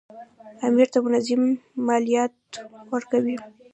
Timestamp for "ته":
0.93-0.99